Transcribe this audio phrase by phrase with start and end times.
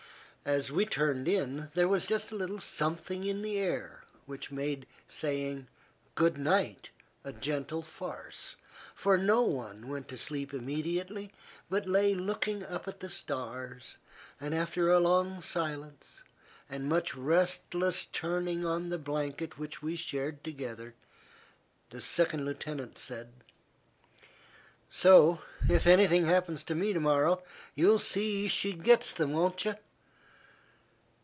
[0.43, 4.87] As we turned in, there was just a little something in the air which made
[5.07, 5.67] saying
[6.15, 6.89] "good night"
[7.23, 8.55] a gentle farce,
[8.95, 11.31] for no one went to sleep immediately,
[11.69, 13.97] but lay looking up at the stars,
[14.39, 16.23] and after a long silence,
[16.67, 20.95] and much restless turning on the blanket which we shared together,
[21.91, 23.31] the second lieutenant said:
[24.89, 27.43] "So, if anything happens to me, to morrow,
[27.75, 29.75] you'll see she gets them, won't you?"